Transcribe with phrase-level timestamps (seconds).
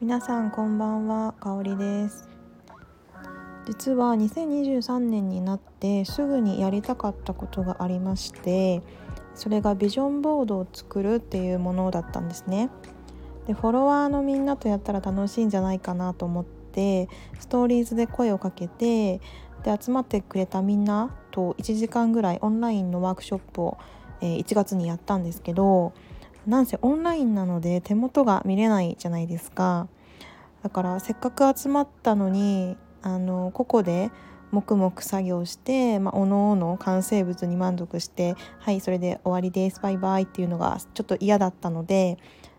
[0.00, 2.26] 皆さんこんばんは、かおりです。
[3.66, 8.80] 実は2023年になってすぐにやりたかったことがありまして
[9.34, 12.70] それがビジョンボードを作るっていうものだったんですね。
[13.46, 19.20] でフォロワーのみんなとやったら楽しいんじゃないかなと思ってストーリーズで声をかけて
[19.64, 23.78] で集まってくれたみんなと1時間ぐらいオンラインのワークショップを、
[24.20, 25.92] えー、1月にやったんですけど
[26.46, 29.88] なんせオンラインなので手元が見れないじゃないですか
[30.62, 34.10] だからせっかく集まったのにあの個々で
[34.50, 42.16] 黙々作業して、まあ、おのおの完成物に満足してはいそれで終わりですバイバイっていうのがちょっと嫌だったので、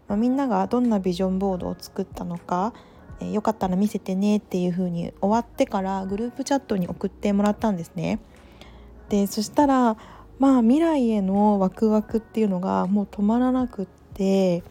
[0.08, 2.74] まあ、みんながどんなビジョンボードを作ったのか、
[3.20, 8.20] えー、よかったら見せてねっていう風に終わってからグループチャットに送ってもらったんですね。
[9.10, 9.98] でそしたら
[10.40, 14.64] まあ未来へのワクワクっていうのがもう止まらなくって、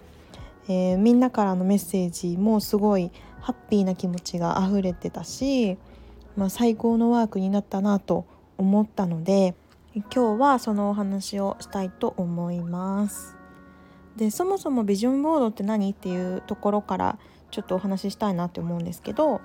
[0.68, 5.78] えー、みんなからのメッセージもすごいハッピーな気持ちが溢れてたし
[6.38, 8.24] まあ、最高のワークになったなと
[8.58, 9.56] 思ったので
[9.92, 13.34] 今日はそのお話をしたいと思います。
[14.16, 17.18] でそもそもビジョンボードって何っていうところから
[17.50, 19.40] ちょっとお話ししたいなって思うんですけど、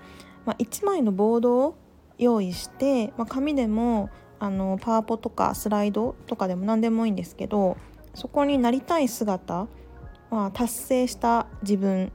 [0.46, 1.76] まあ、1枚のボードを
[2.20, 4.12] 用意して、まあ、紙でも
[4.44, 7.78] あのパワポとかスライドとかでも何でもいいんですけど
[8.14, 9.68] そこになりたい姿、
[10.30, 12.12] まあ、達成した自分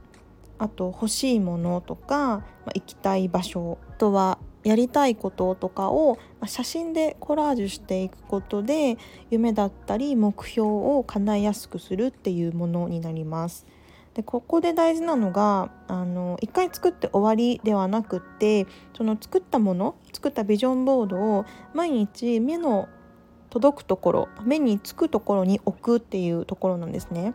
[0.59, 8.99] あと欲しいものとか、ま、行きたい場所あとはやりたいこととかを写真でコラージュしていくことで
[9.31, 13.65] 夢だったり目標を叶えやすくするっていうものになります。
[14.13, 22.89] でここで大事なのがあの一回作って終わりではなくってその作ったもの作ったビジョンボードを毎日目の
[23.49, 27.33] 届くところ目につくところに置くっていうところなんですね。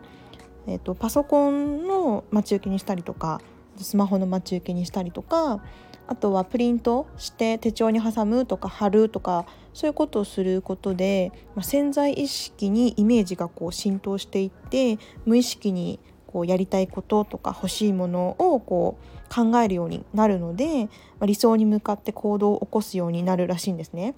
[0.67, 3.39] えーとパソコンの待ち受けにしたりとか
[3.77, 5.61] スマホの待ち受けにしたりとか
[6.07, 15.99] あとはプリントして手帳に挟むとか貼るとかそういうことをすることで、まあ、潜在意識にイメージがこう浸透していって無意識に
[16.35, 20.89] こうやりたいこととか欲しいものをこう考えるようになるので、ま
[21.21, 24.15] あ、理想に向かって行動を起こすようになるらしいんですね。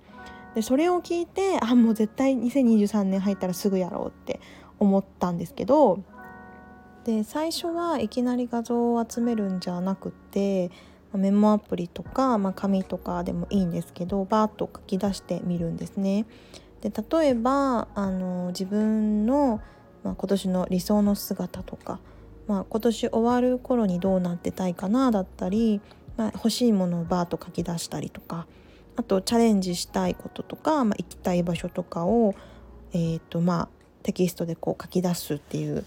[0.56, 4.40] でそれを聞いてあもう絶対2023年入ったらすぐやろうって
[4.80, 6.00] 思ったんですけど
[7.04, 10.72] で最初はいきなり画像を集めるんじゃなくて
[11.14, 16.26] メモアプリとか、まあ、紙とかでもいいんですけどバーッと書き出してみるんですね。
[16.82, 19.62] で例えばあの自分の、
[20.07, 22.00] まあ、今年の理想の姿とか、
[22.47, 25.81] まあ、今年終わる頃にどうなってたいかなだったり、
[26.16, 28.47] まあ、欲しいものをバーッと書き出したりとか
[28.95, 32.35] あとチャレンジしたいこととか、まあ、行きたい場所とかを、
[32.94, 33.69] えーとまあ、
[34.03, 35.84] テキストでこう書き出すっていう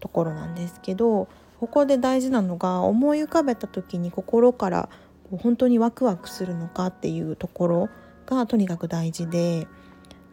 [0.00, 1.28] ところなんですけど
[1.60, 4.88] ここで大事なのが思い浮かべた時に心から
[5.30, 7.88] 本当にワクワクするのかっていうところ
[8.26, 9.68] がとにかく大事で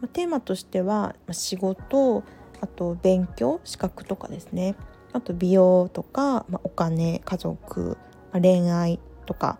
[0.01, 2.23] まテーマとしては仕事
[2.61, 4.75] あと勉強資格とかですね
[5.13, 7.97] あと美容とか、まあ、お金家族、
[8.31, 9.59] まあ、恋愛とか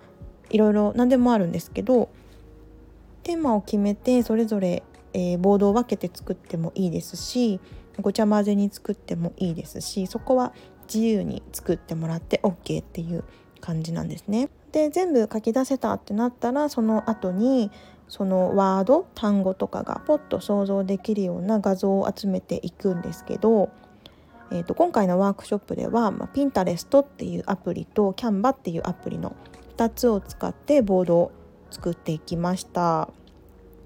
[0.49, 2.09] いろいろ何でもあるんですけど
[3.23, 7.59] テーマを決めてそれぞれ、えー、ボードを分けて作ってもいいですし
[7.99, 10.53] ごちゃ混ぜに作ってもいいですしそこは
[10.93, 13.23] 自由に作ってもらって OK っていう
[13.59, 14.49] 感じなんですね。
[14.71, 17.71] で全部書き出せたってなったらその後に
[18.11, 23.69] そのワード単語とかがポッと想像できるような画像を集めていくんですけど、
[24.51, 29.33] えー、と今回のワークショップでは、まあ、Pinterest っていうアプリと Canva っていうアプリの
[29.77, 31.31] 2つを使ってボードを
[31.71, 33.07] 作っていきました。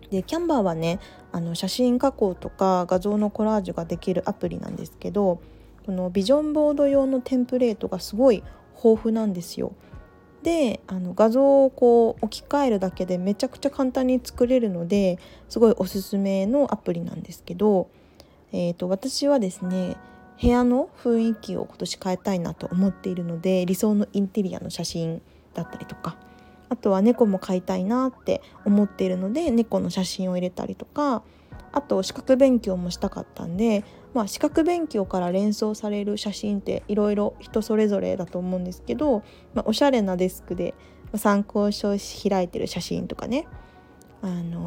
[0.09, 0.99] で Canva はね
[1.31, 5.39] あの写真加工とか画像のコラージュができるアプリなんですけど
[5.85, 8.43] このビジョンボード用のテンプレートがすごい
[8.83, 9.73] 豊富なんですよ。
[10.45, 15.17] であの画像をこう置き換えるだけでめちゃくちゃ簡単に作れるので
[15.49, 17.89] すごいおすすめのアプリなんですけど、
[18.53, 19.97] えーと、私はですね
[20.39, 25.19] 部屋の雰囲気を今年変えたいなと思っているので理想のインテリアの写真
[25.55, 26.15] だったりとか
[26.69, 31.23] あとは猫も飼いたいなって思っているので猫の写真を入れたりとか
[31.75, 33.83] あと資格勉強もしたかったんで
[34.15, 39.23] まあ、資格勉強から連想される写真っていろいろ人それぞれだと思うんですけど、
[39.53, 40.73] まあ、おしゃれなデスクで
[41.15, 43.45] 参考書開いてる写真とかね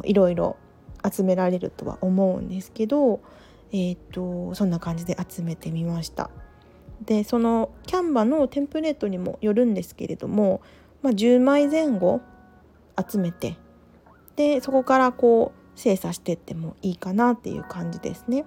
[0.03, 0.55] いろいろ
[1.11, 3.21] 集められるとは思うんですけど、
[3.71, 6.29] えーと、そんな感じで集めてみました。
[7.03, 10.61] でそのキャンバのテンプレートにもよるんですけれども、
[11.01, 12.21] まあ、10枚前後
[13.09, 13.57] 集めて
[14.35, 18.45] でそこからこう精査してってもいいかなっていう感じですね。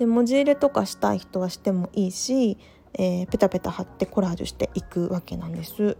[0.00, 2.58] で文字入れとかしたい人はしてもいいし、
[2.94, 5.96] えー、ペタペタ貼ってコラージュしていくわけなんです。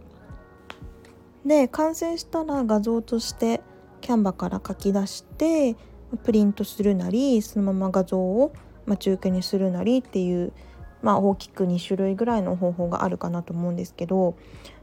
[1.45, 3.61] で完成したら画像として
[4.01, 5.77] キャンバから書き出して
[6.25, 8.51] プリントするなりそのまま画像を
[8.85, 10.51] 待ち受けにするなりっていう、
[11.01, 14.35] まあ、大きく2種類ぐらいの方法があるかなと思うんですけど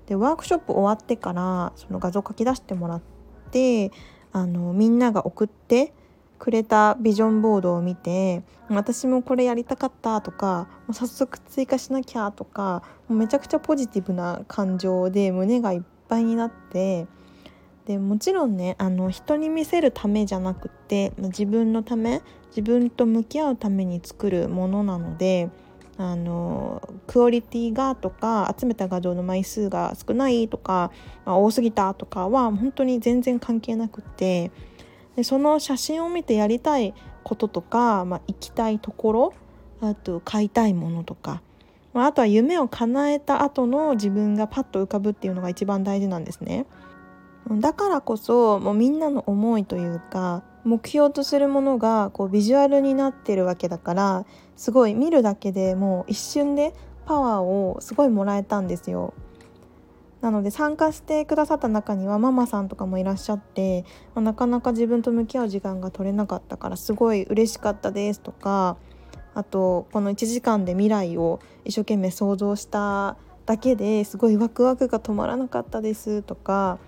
[0.06, 3.02] でワークショップ終わってからその画像書き出してもらっ
[3.50, 3.92] て
[4.32, 5.92] あのみんなが送って
[6.38, 17.06] くれたビジョンボードを見て私もこれやりたかったとかもう早速追加しなきゃとかもうめちゃくちゃポジティブな感情で胸がいっぱいになって
[17.86, 25.50] でもちろんねあの人に見せるためじゃなくって自分のため自分と向き合うために作るものなので
[26.02, 30.90] あのクオリティがとか集めた画像の枚数が少ないとか、
[31.26, 34.50] まあ、多すぎたとかは本当に全然関係なくて
[35.14, 39.34] でその写真を見てやりたいこととか、まあ、行きたいところ
[39.82, 41.42] あと買いたいものとか、
[41.92, 46.64] まあ、あとは夢を叶えた後の自分がパッと浮かぶっていうのが一番大事なんですね。
[47.58, 54.26] だからこそもうみんなの思いというか目標とするものがこうビジュアルになってるわけだから
[54.56, 56.74] すごい見るだけでもう一瞬で
[57.06, 59.14] パワーをすごいもらえたんですよ。
[60.20, 68.76] なので参加してくださった中にはママさんとかもいらっしゃって、まあ、なかなか自分と向き合う時間が取れなかったからすごい嬉しかったですとか
[69.34, 73.16] あとこの1時間で未来を一生懸命想像した
[73.46, 76.78] だけですごいワクワクが止まらなかったですとか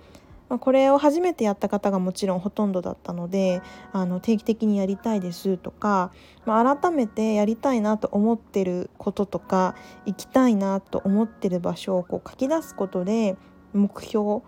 [0.52, 6.12] まあ、これを初めてやった方がもちろんほとんどだったのであの定期的にやりたいですとか、
[6.44, 13.38] まあ、改めてやりたいなと思ってることとか行きたいなと思ってる場所をこう書き出すことで
[13.72, 14.42] 目標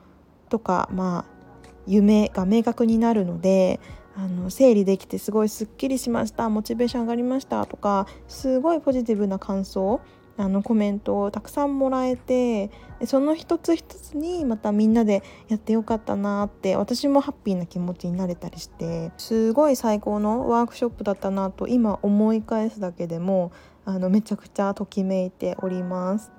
[0.50, 3.80] とか、まあ、夢が明確になるので
[4.14, 10.02] あの整理できてすごいすっきりしましたモチベーション上がりましたとかすごいポジティブな感想
[10.36, 12.70] あのコメントをたくさんもらえて
[13.06, 23.52] その一つ一つにまたみんなでやってよかったなって私もハッピーな気持ちになれたりしてすごい最高のワークショップだったなと今思い返すだけでも
[23.84, 26.32] あのめちゃくちゃときめいております。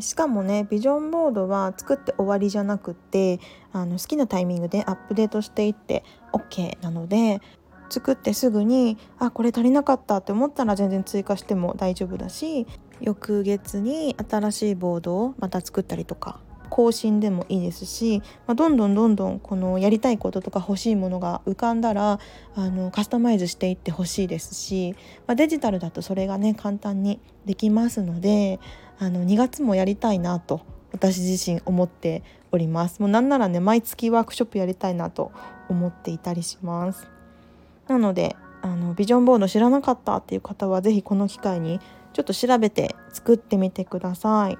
[0.00, 3.40] しかもねビジョンボードは作って終わりじゃなくって
[3.72, 6.02] あの好きなタイミングでアップデートしていって
[6.32, 7.42] OK なので
[7.90, 12.66] 作ってすぐにあこれ足りなかったって思ったら全然追加しても大丈夫だし
[13.02, 16.40] 翌月に新しいボードをまた作ったりとか
[16.70, 22.18] 更新でもいいですし、まあ、どんどんどんどんこのやりたいこととか欲しいものが浮かんだら
[22.54, 24.94] あのカスタマイズしていってほしいですし、
[25.26, 28.58] まあ、デジタルだとそれがね簡単にできますので
[28.98, 30.62] あの2月もやりたいなと
[30.92, 32.22] 私自身思って
[32.52, 33.00] おります。
[33.00, 35.32] もうなんならね毎月ワークショップやりたいなと
[35.68, 37.06] 思っていたりします。
[37.88, 41.80] なのであのビジョンボード知らなかったっていう方は是非この機会に
[42.12, 44.58] ちょっと調べて作ってみてください。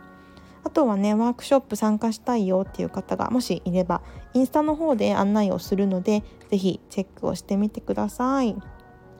[0.65, 4.01] あとはねワークショップ参加したいよっていう方がもしいれば
[4.33, 8.57] インスタの方で案内をするので是非チェックをしてみてください。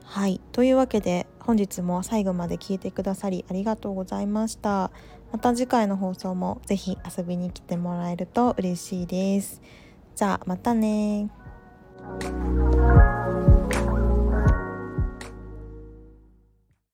[0.05, 4.91] はいというわけで本日も最後まで聞いてくださりありがとうございました。
[5.33, 9.63] また次回の放送も是非遊びに来てもらえると嬉しいです。
[10.15, 11.31] じゃあまたね